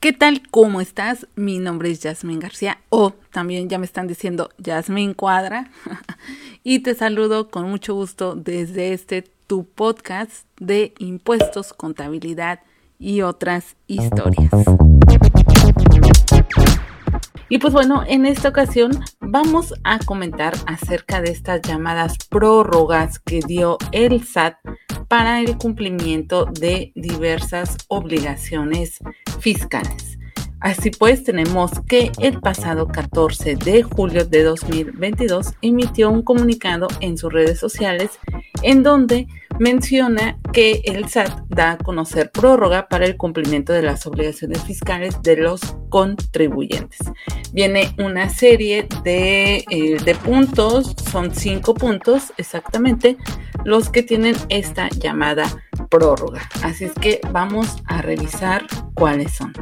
¿Qué 0.00 0.12
tal? 0.12 0.42
¿Cómo 0.52 0.80
estás? 0.80 1.26
Mi 1.34 1.58
nombre 1.58 1.90
es 1.90 1.98
Yasmin 1.98 2.38
García 2.38 2.78
o 2.88 3.14
también 3.32 3.68
ya 3.68 3.78
me 3.78 3.84
están 3.84 4.06
diciendo 4.06 4.48
Yasmin 4.58 5.12
Cuadra 5.12 5.72
y 6.62 6.84
te 6.84 6.94
saludo 6.94 7.48
con 7.50 7.68
mucho 7.68 7.94
gusto 7.94 8.36
desde 8.36 8.92
este 8.92 9.24
tu 9.48 9.64
podcast 9.64 10.46
de 10.60 10.94
impuestos, 10.98 11.72
contabilidad 11.72 12.60
y 13.00 13.22
otras 13.22 13.74
historias. 13.88 14.52
Y 17.48 17.58
pues 17.58 17.72
bueno, 17.72 18.04
en 18.06 18.24
esta 18.24 18.50
ocasión 18.50 18.92
vamos 19.18 19.74
a 19.82 19.98
comentar 19.98 20.54
acerca 20.66 21.20
de 21.20 21.32
estas 21.32 21.60
llamadas 21.62 22.14
prórrogas 22.28 23.18
que 23.18 23.40
dio 23.44 23.78
el 23.90 24.24
SAT 24.24 24.58
para 25.08 25.40
el 25.40 25.58
cumplimiento 25.58 26.44
de 26.44 26.92
diversas 26.94 27.78
obligaciones 27.88 29.00
fiscales. 29.38 30.18
Así 30.60 30.90
pues, 30.90 31.22
tenemos 31.22 31.70
que 31.86 32.10
el 32.18 32.40
pasado 32.40 32.88
14 32.88 33.56
de 33.56 33.84
julio 33.84 34.24
de 34.24 34.42
2022 34.42 35.54
emitió 35.62 36.10
un 36.10 36.22
comunicado 36.22 36.88
en 37.00 37.16
sus 37.16 37.32
redes 37.32 37.60
sociales 37.60 38.18
en 38.62 38.82
donde 38.82 39.28
menciona 39.60 40.36
que 40.52 40.82
el 40.84 41.08
SAT 41.08 41.46
da 41.48 41.72
a 41.72 41.78
conocer 41.78 42.30
prórroga 42.32 42.88
para 42.88 43.06
el 43.06 43.16
cumplimiento 43.16 43.72
de 43.72 43.82
las 43.82 44.04
obligaciones 44.06 44.62
fiscales 44.64 45.22
de 45.22 45.36
los 45.36 45.60
contribuyentes. 45.90 47.00
Viene 47.52 47.94
una 47.98 48.28
serie 48.28 48.88
de, 49.04 49.64
eh, 49.70 49.96
de 50.04 50.14
puntos, 50.16 50.96
son 51.10 51.32
cinco 51.34 51.74
puntos 51.74 52.32
exactamente, 52.36 53.16
los 53.64 53.90
que 53.90 54.02
tienen 54.02 54.34
esta 54.48 54.88
llamada 54.88 55.46
prórroga. 55.88 56.48
Así 56.62 56.84
es 56.84 56.92
que 56.92 57.20
vamos 57.32 57.76
a 57.86 58.02
revisar 58.02 58.66
cuáles 58.94 59.32
son. 59.32 59.52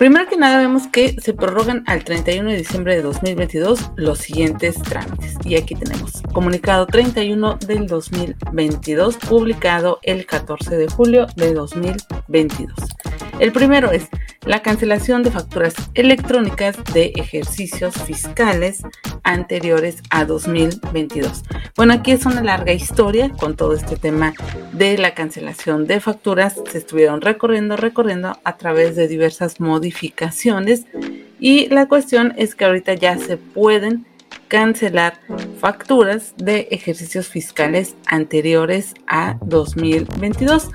Primero 0.00 0.26
que 0.30 0.38
nada 0.38 0.56
vemos 0.56 0.86
que 0.86 1.20
se 1.20 1.34
prorrogan 1.34 1.84
al 1.86 2.04
31 2.04 2.48
de 2.48 2.56
diciembre 2.56 2.96
de 2.96 3.02
2022 3.02 3.90
los 3.96 4.18
siguientes 4.18 4.80
trámites. 4.80 5.34
Y 5.44 5.56
aquí 5.56 5.74
tenemos 5.74 6.22
comunicado 6.32 6.86
31 6.86 7.58
del 7.66 7.86
2022, 7.86 9.18
publicado 9.18 9.98
el 10.02 10.24
14 10.24 10.78
de 10.78 10.88
julio 10.88 11.26
de 11.36 11.52
2022. 11.52 12.72
El 13.40 13.52
primero 13.52 13.90
es 13.90 14.08
la 14.46 14.62
cancelación 14.62 15.22
de 15.22 15.32
facturas 15.32 15.74
electrónicas 15.92 16.76
de 16.94 17.12
ejercicios 17.16 17.94
fiscales 17.96 18.80
anteriores 19.30 20.02
a 20.10 20.24
2022. 20.24 21.42
Bueno, 21.76 21.94
aquí 21.94 22.12
es 22.12 22.26
una 22.26 22.42
larga 22.42 22.72
historia 22.72 23.30
con 23.30 23.56
todo 23.56 23.74
este 23.74 23.96
tema 23.96 24.34
de 24.72 24.98
la 24.98 25.14
cancelación 25.14 25.86
de 25.86 26.00
facturas. 26.00 26.56
Se 26.70 26.78
estuvieron 26.78 27.20
recorriendo, 27.20 27.76
recorriendo 27.76 28.38
a 28.44 28.56
través 28.56 28.96
de 28.96 29.08
diversas 29.08 29.60
modificaciones 29.60 30.86
y 31.38 31.68
la 31.68 31.86
cuestión 31.86 32.34
es 32.36 32.54
que 32.54 32.64
ahorita 32.64 32.94
ya 32.94 33.16
se 33.16 33.36
pueden 33.36 34.06
cancelar 34.48 35.20
facturas 35.60 36.34
de 36.36 36.68
ejercicios 36.72 37.28
fiscales 37.28 37.94
anteriores 38.06 38.94
a 39.06 39.38
2022. 39.42 40.70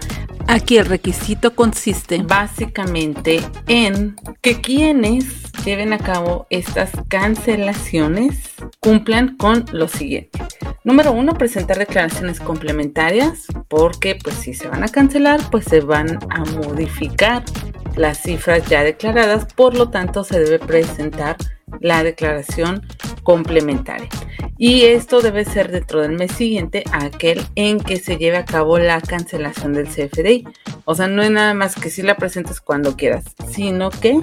Aquí 0.47 0.77
el 0.77 0.85
requisito 0.85 1.55
consiste 1.55 2.21
básicamente 2.21 3.41
en 3.67 4.15
que 4.41 4.61
quienes 4.61 5.25
lleven 5.65 5.91
a 5.91 5.97
cabo 5.97 6.45
estas 6.49 6.91
cancelaciones 7.09 8.53
cumplan 8.79 9.35
con 9.35 9.65
lo 9.71 9.87
siguiente. 9.87 10.39
Número 10.83 11.11
uno, 11.11 11.33
presentar 11.33 11.79
declaraciones 11.79 12.39
complementarias 12.39 13.47
porque 13.67 14.17
pues 14.23 14.35
si 14.35 14.53
se 14.53 14.67
van 14.67 14.83
a 14.83 14.87
cancelar 14.87 15.41
pues 15.49 15.65
se 15.65 15.81
van 15.81 16.19
a 16.29 16.45
modificar 16.45 17.43
las 17.95 18.19
cifras 18.21 18.67
ya 18.67 18.83
declaradas, 18.83 19.51
por 19.53 19.75
lo 19.75 19.89
tanto 19.89 20.23
se 20.23 20.39
debe 20.39 20.59
presentar 20.59 21.37
la 21.79 22.03
declaración 22.03 22.85
complementaria. 23.23 24.09
Y 24.57 24.83
esto 24.83 25.21
debe 25.21 25.43
ser 25.43 25.71
dentro 25.71 26.01
del 26.01 26.13
mes 26.13 26.31
siguiente 26.31 26.83
a 26.91 27.05
aquel 27.05 27.41
en 27.55 27.79
que 27.79 27.97
se 27.97 28.17
lleve 28.17 28.37
a 28.37 28.45
cabo 28.45 28.77
la 28.77 29.01
cancelación 29.01 29.73
del 29.73 29.87
CFDI. 29.87 30.47
O 30.85 30.95
sea, 30.95 31.07
no 31.07 31.23
es 31.23 31.31
nada 31.31 31.53
más 31.53 31.75
que 31.75 31.89
si 31.89 32.03
la 32.03 32.15
presentes 32.15 32.61
cuando 32.61 32.95
quieras, 32.95 33.25
sino 33.49 33.89
que 33.89 34.21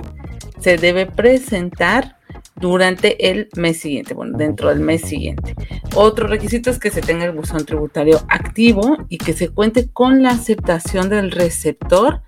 se 0.62 0.76
debe 0.76 1.06
presentar 1.06 2.16
durante 2.56 3.30
el 3.30 3.48
mes 3.56 3.80
siguiente, 3.80 4.14
bueno, 4.14 4.38
dentro 4.38 4.68
del 4.68 4.80
mes 4.80 5.02
siguiente. 5.02 5.54
Otro 5.94 6.26
requisito 6.28 6.70
es 6.70 6.78
que 6.78 6.90
se 6.90 7.00
tenga 7.00 7.24
el 7.24 7.32
buzón 7.32 7.64
tributario 7.66 8.20
activo 8.28 8.98
y 9.08 9.18
que 9.18 9.32
se 9.32 9.48
cuente 9.48 9.90
con 9.90 10.22
la 10.22 10.30
aceptación 10.30 11.08
del 11.08 11.30
receptor 11.30 12.22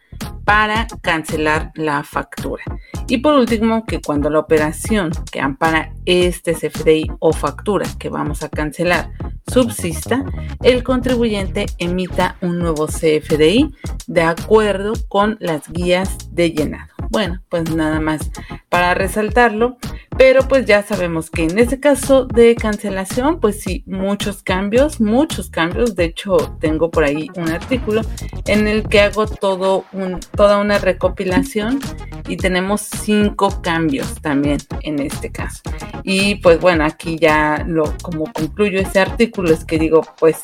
para 0.44 0.86
cancelar 1.00 1.72
la 1.74 2.02
factura. 2.02 2.64
Y 3.08 3.18
por 3.18 3.34
último, 3.34 3.84
que 3.86 4.00
cuando 4.00 4.30
la 4.30 4.40
operación 4.40 5.10
que 5.30 5.40
ampara 5.40 5.92
este 6.04 6.54
CFDI 6.54 7.10
o 7.18 7.32
factura 7.32 7.86
que 7.98 8.08
vamos 8.08 8.42
a 8.42 8.48
cancelar 8.48 9.10
subsista, 9.46 10.24
el 10.62 10.82
contribuyente 10.82 11.66
emita 11.78 12.36
un 12.40 12.58
nuevo 12.58 12.86
CFDI 12.86 13.74
de 14.06 14.22
acuerdo 14.22 14.94
con 15.08 15.36
las 15.40 15.70
guías 15.70 16.16
de 16.32 16.50
llenado. 16.50 16.93
Bueno, 17.14 17.40
pues 17.48 17.70
nada 17.70 18.00
más 18.00 18.28
para 18.68 18.92
resaltarlo, 18.92 19.76
pero 20.18 20.48
pues 20.48 20.66
ya 20.66 20.82
sabemos 20.82 21.30
que 21.30 21.44
en 21.44 21.56
ese 21.60 21.78
caso 21.78 22.24
de 22.24 22.56
cancelación, 22.56 23.38
pues 23.38 23.60
sí, 23.60 23.84
muchos 23.86 24.42
cambios, 24.42 25.00
muchos 25.00 25.48
cambios. 25.48 25.94
De 25.94 26.06
hecho, 26.06 26.36
tengo 26.58 26.90
por 26.90 27.04
ahí 27.04 27.28
un 27.36 27.50
artículo 27.50 28.00
en 28.46 28.66
el 28.66 28.88
que 28.88 29.00
hago 29.00 29.28
todo 29.28 29.84
un, 29.92 30.18
toda 30.34 30.58
una 30.58 30.78
recopilación 30.78 31.78
y 32.26 32.36
tenemos 32.36 32.80
cinco 32.80 33.62
cambios 33.62 34.20
también 34.20 34.58
en 34.80 34.98
este 34.98 35.30
caso. 35.30 35.62
Y 36.02 36.34
pues 36.36 36.58
bueno, 36.58 36.84
aquí 36.84 37.16
ya 37.16 37.64
lo 37.64 37.94
como 38.02 38.24
concluyo 38.32 38.80
ese 38.80 38.98
artículo 38.98 39.52
es 39.52 39.64
que 39.64 39.78
digo, 39.78 40.02
pues 40.18 40.42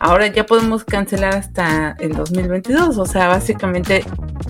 ahora 0.00 0.26
ya 0.28 0.46
podemos 0.46 0.84
cancelar 0.84 1.34
hasta 1.34 1.96
el 1.98 2.12
2022, 2.12 2.98
o 2.98 3.06
sea, 3.06 3.28
básicamente 3.28 4.04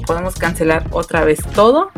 podemos 0.06 0.36
cancelar 0.36 0.86
otra 0.90 1.24
vez 1.24 1.38
todo 1.54 1.90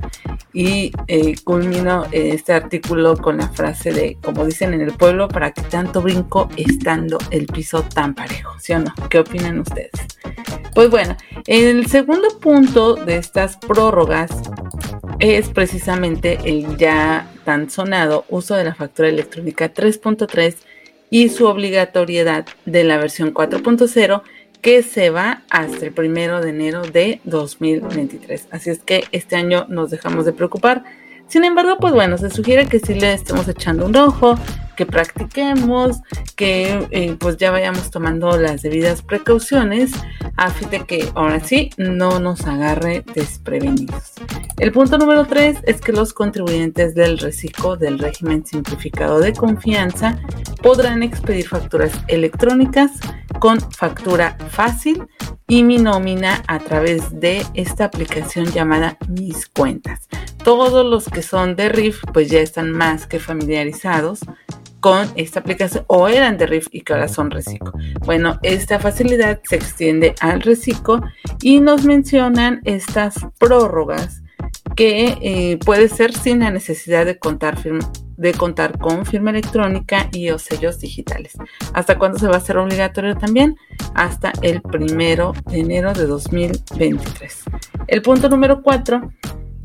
y 0.52 0.92
eh, 1.06 1.36
culmino 1.44 2.06
este 2.12 2.52
artículo 2.52 3.16
con 3.16 3.38
la 3.38 3.48
frase 3.48 3.92
de, 3.92 4.18
como 4.22 4.44
dicen 4.44 4.74
en 4.74 4.80
el 4.80 4.92
pueblo, 4.92 5.28
para 5.28 5.52
que 5.52 5.62
tanto 5.62 6.02
brinco 6.02 6.48
estando 6.56 7.18
el 7.30 7.46
piso 7.46 7.82
tan 7.82 8.14
parejo, 8.14 8.58
¿sí 8.58 8.72
o 8.72 8.80
no? 8.80 8.92
¿Qué 9.08 9.18
opinan 9.18 9.60
ustedes? 9.60 9.92
Pues 10.74 10.90
bueno, 10.90 11.16
el 11.46 11.86
segundo 11.86 12.28
punto 12.40 12.94
de 12.94 13.16
estas 13.16 13.56
prórrogas 13.56 14.30
es 15.18 15.48
precisamente 15.50 16.38
el 16.44 16.76
ya 16.76 17.30
tan 17.44 17.70
sonado 17.70 18.24
uso 18.28 18.54
de 18.54 18.64
la 18.64 18.74
factura 18.74 19.08
electrónica 19.08 19.72
3.3 19.72 20.56
y 21.10 21.28
su 21.28 21.46
obligatoriedad 21.46 22.46
de 22.64 22.84
la 22.84 22.96
versión 22.96 23.34
4.0 23.34 24.22
que 24.62 24.82
se 24.82 25.10
va 25.10 25.42
hasta 25.50 25.86
el 25.86 25.92
primero 25.92 26.40
de 26.40 26.50
enero 26.50 26.82
de 26.82 27.20
2023. 27.24 28.48
Así 28.50 28.70
es 28.70 28.80
que 28.80 29.04
este 29.12 29.36
año 29.36 29.66
nos 29.68 29.90
dejamos 29.90 30.24
de 30.24 30.32
preocupar. 30.32 30.84
Sin 31.28 31.44
embargo, 31.44 31.78
pues 31.78 31.94
bueno, 31.94 32.18
se 32.18 32.30
sugiere 32.30 32.66
que 32.66 32.80
sí 32.80 32.94
le 32.94 33.12
estemos 33.12 33.46
echando 33.48 33.86
un 33.86 33.96
ojo, 33.96 34.36
que 34.76 34.84
practiquemos, 34.84 36.00
que 36.36 36.88
eh, 36.90 37.16
pues 37.18 37.36
ya 37.36 37.50
vayamos 37.50 37.90
tomando 37.90 38.36
las 38.36 38.62
debidas 38.62 39.02
precauciones 39.02 39.92
a 40.36 40.50
fin 40.50 40.70
de 40.70 40.84
que 40.84 41.08
ahora 41.14 41.40
sí 41.40 41.70
no 41.76 42.18
nos 42.18 42.46
agarre 42.46 43.04
desprevenidos. 43.14 44.14
El 44.60 44.72
punto 44.72 44.98
número 44.98 45.24
3 45.24 45.60
es 45.62 45.80
que 45.80 45.90
los 45.90 46.12
contribuyentes 46.12 46.94
del 46.94 47.16
reciclo 47.16 47.78
del 47.78 47.98
régimen 47.98 48.44
simplificado 48.44 49.18
de 49.18 49.32
confianza 49.32 50.20
podrán 50.62 51.02
expedir 51.02 51.48
facturas 51.48 51.92
electrónicas 52.08 52.90
con 53.38 53.58
factura 53.72 54.36
fácil 54.50 55.06
y 55.48 55.62
mi 55.62 55.78
nómina 55.78 56.42
a 56.46 56.58
través 56.58 57.18
de 57.18 57.42
esta 57.54 57.86
aplicación 57.86 58.52
llamada 58.52 58.98
Mis 59.08 59.48
Cuentas. 59.48 60.10
Todos 60.44 60.84
los 60.84 61.08
que 61.08 61.22
son 61.22 61.56
de 61.56 61.70
RIF 61.70 62.02
pues 62.12 62.28
ya 62.28 62.40
están 62.40 62.70
más 62.70 63.06
que 63.06 63.18
familiarizados 63.18 64.20
con 64.80 65.08
esta 65.16 65.40
aplicación 65.40 65.84
o 65.86 66.06
eran 66.06 66.36
de 66.36 66.46
RIF 66.46 66.66
y 66.70 66.82
que 66.82 66.92
ahora 66.92 67.08
son 67.08 67.30
Reciclo. 67.30 67.72
Bueno, 68.04 68.38
esta 68.42 68.78
facilidad 68.78 69.40
se 69.42 69.56
extiende 69.56 70.14
al 70.20 70.42
Reciclo 70.42 71.00
y 71.40 71.60
nos 71.60 71.86
mencionan 71.86 72.60
estas 72.64 73.26
prórrogas 73.38 74.20
que 74.76 75.18
eh, 75.20 75.58
puede 75.64 75.88
ser 75.88 76.14
sin 76.14 76.40
la 76.40 76.50
necesidad 76.50 77.06
de 77.06 77.18
contar, 77.18 77.58
de 78.16 78.32
contar 78.34 78.78
con 78.78 79.06
firma 79.06 79.30
electrónica 79.30 80.08
y 80.12 80.30
o 80.30 80.38
sellos 80.38 80.80
digitales. 80.80 81.34
¿Hasta 81.72 81.98
cuándo 81.98 82.18
se 82.18 82.26
va 82.26 82.34
a 82.34 82.38
hacer 82.38 82.56
obligatorio 82.56 83.16
también? 83.16 83.56
Hasta 83.94 84.32
el 84.42 84.62
primero 84.62 85.32
de 85.50 85.60
enero 85.60 85.92
de 85.92 86.06
2023. 86.06 87.44
El 87.86 88.02
punto 88.02 88.28
número 88.28 88.62
4 88.62 89.10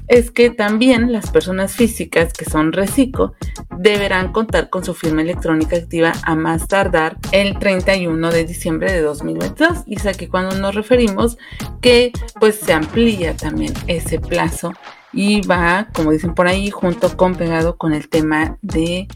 es 0.08 0.32
que 0.32 0.50
también 0.50 1.12
las 1.12 1.32
personas 1.32 1.74
físicas 1.74 2.34
que 2.34 2.46
son 2.46 2.74
reciclo 2.74 3.34
deberán 3.78 4.32
contar 4.32 4.70
con 4.70 4.84
su 4.84 4.94
firma 4.94 5.22
electrónica 5.22 5.78
activa 5.78 6.14
a 6.24 6.36
más 6.36 6.68
tardar 6.68 7.18
el 7.32 7.58
31 7.58 8.32
de 8.32 8.46
diciembre 8.46 8.92
de 8.92 9.02
2022. 9.02 9.84
Y 9.86 9.96
es 9.96 10.06
aquí 10.06 10.28
cuando 10.28 10.56
nos 10.58 10.76
referimos 10.76 11.38
que 11.82 12.12
pues 12.40 12.56
se 12.60 12.74
amplía 12.74 13.36
también 13.36 13.74
ese 13.88 14.20
plazo 14.20 14.74
y 15.16 15.42
va, 15.48 15.88
como 15.94 16.12
dicen 16.12 16.36
por 16.36 16.48
ahí, 16.48 16.70
junto 16.70 17.16
con 17.18 17.36
pegado 17.36 17.78
con 17.78 17.94
el 17.94 18.10
tema 18.10 18.58
de 18.62 19.08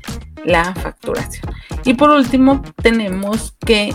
la 0.46 0.74
facturación. 0.74 1.54
Y 1.84 1.94
por 1.94 2.10
último, 2.10 2.64
tenemos 2.82 3.56
que 3.66 3.94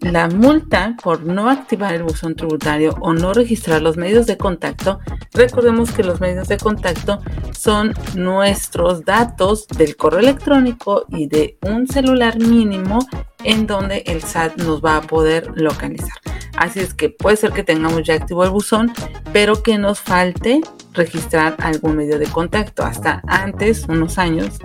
la 0.00 0.28
multa 0.28 0.96
por 1.00 1.22
no 1.22 1.48
activar 1.48 1.94
el 1.94 2.02
buzón 2.02 2.34
tributario 2.34 2.96
o 3.00 3.12
no 3.12 3.32
registrar 3.32 3.80
los 3.80 3.96
medios 3.96 4.26
de 4.26 4.36
contacto, 4.36 4.98
recordemos 5.32 5.92
que 5.92 6.02
los 6.02 6.20
medios 6.20 6.48
de 6.48 6.56
contacto 6.56 7.20
son 7.56 7.94
nuestros 8.16 9.04
datos 9.04 9.68
del 9.68 9.96
correo 9.96 10.18
electrónico 10.18 11.06
y 11.10 11.28
de 11.28 11.58
un 11.62 11.86
celular 11.86 12.40
mínimo 12.40 12.98
en 13.44 13.68
donde 13.68 14.02
el 14.06 14.22
SAT 14.22 14.56
nos 14.62 14.84
va 14.84 14.96
a 14.96 15.02
poder 15.02 15.52
localizar. 15.54 16.18
Así 16.56 16.80
es 16.80 16.92
que 16.92 17.08
puede 17.08 17.36
ser 17.36 17.52
que 17.52 17.62
tengamos 17.62 18.02
ya 18.02 18.14
activo 18.14 18.42
el 18.42 18.50
buzón, 18.50 18.92
pero 19.32 19.62
que 19.62 19.78
nos 19.78 20.00
falte 20.00 20.60
registrar 20.92 21.56
algún 21.58 21.96
medio 21.96 22.18
de 22.18 22.26
contacto. 22.26 22.82
Hasta 22.82 23.22
antes, 23.26 23.86
unos 23.88 24.18
años, 24.18 24.58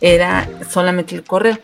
era 0.00 0.48
solamente 0.68 1.14
el 1.14 1.24
correo 1.24 1.58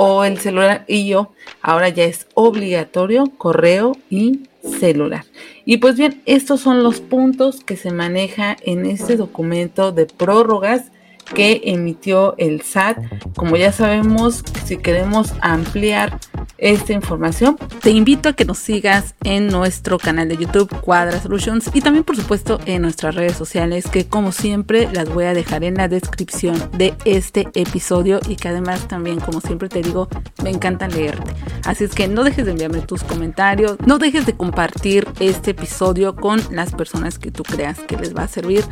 o 0.00 0.22
el 0.24 0.38
celular 0.38 0.84
y 0.86 1.08
yo, 1.08 1.32
ahora 1.60 1.88
ya 1.88 2.04
es 2.04 2.28
obligatorio 2.34 3.32
correo 3.36 3.96
y 4.08 4.44
celular. 4.62 5.24
Y 5.64 5.78
pues 5.78 5.96
bien, 5.96 6.22
estos 6.24 6.60
son 6.60 6.84
los 6.84 7.00
puntos 7.00 7.64
que 7.64 7.76
se 7.76 7.90
maneja 7.90 8.56
en 8.62 8.86
este 8.86 9.16
documento 9.16 9.90
de 9.90 10.06
prórrogas 10.06 10.92
que 11.34 11.62
emitió 11.64 12.34
el 12.38 12.62
SAT. 12.62 12.98
Como 13.36 13.56
ya 13.56 13.72
sabemos, 13.72 14.44
si 14.64 14.76
queremos 14.78 15.32
ampliar 15.40 16.18
esta 16.58 16.92
información, 16.92 17.56
te 17.80 17.90
invito 17.90 18.28
a 18.28 18.32
que 18.32 18.44
nos 18.44 18.58
sigas 18.58 19.14
en 19.22 19.46
nuestro 19.46 19.98
canal 19.98 20.28
de 20.28 20.36
YouTube 20.36 20.74
Cuadra 20.80 21.20
Solutions 21.20 21.70
y 21.72 21.80
también 21.80 22.04
por 22.04 22.16
supuesto 22.16 22.58
en 22.66 22.82
nuestras 22.82 23.14
redes 23.14 23.36
sociales 23.36 23.86
que 23.88 24.06
como 24.06 24.32
siempre 24.32 24.88
las 24.92 25.08
voy 25.08 25.24
a 25.24 25.34
dejar 25.34 25.62
en 25.62 25.74
la 25.74 25.86
descripción 25.86 26.56
de 26.76 26.94
este 27.04 27.48
episodio 27.54 28.20
y 28.28 28.34
que 28.34 28.48
además 28.48 28.88
también 28.88 29.20
como 29.20 29.40
siempre 29.40 29.68
te 29.68 29.82
digo 29.82 30.08
me 30.42 30.50
encanta 30.50 30.88
leerte. 30.88 31.32
Así 31.64 31.84
es 31.84 31.94
que 31.94 32.08
no 32.08 32.24
dejes 32.24 32.44
de 32.44 32.52
enviarme 32.52 32.80
tus 32.80 33.04
comentarios, 33.04 33.76
no 33.86 33.98
dejes 33.98 34.26
de 34.26 34.36
compartir 34.36 35.06
este 35.20 35.52
episodio 35.52 36.16
con 36.16 36.40
las 36.50 36.72
personas 36.72 37.18
que 37.18 37.30
tú 37.30 37.44
creas 37.44 37.78
que 37.80 37.96
les 37.96 38.16
va 38.16 38.24
a 38.24 38.28
servir 38.28 38.64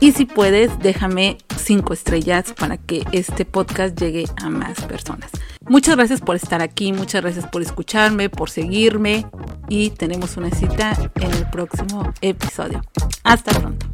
y 0.00 0.12
si 0.12 0.24
puedes 0.24 0.78
déjame 0.78 1.38
cinco 1.56 1.92
estrellas 1.92 2.52
para 2.52 2.76
que 2.76 3.04
este 3.12 3.44
podcast 3.44 3.98
llegue 3.98 4.26
a 4.36 4.50
más 4.50 4.80
personas. 4.82 5.30
Muchas 5.66 5.96
gracias 5.96 6.20
por 6.20 6.36
estar 6.36 6.60
aquí, 6.60 6.92
muchas 6.92 7.22
gracias 7.22 7.46
por 7.46 7.62
escucharme, 7.62 8.28
por 8.28 8.50
seguirme 8.50 9.26
y 9.68 9.90
tenemos 9.90 10.36
una 10.36 10.50
cita 10.50 11.10
en 11.16 11.32
el 11.32 11.48
próximo 11.50 12.12
episodio. 12.20 12.82
Hasta 13.22 13.52
pronto. 13.52 13.93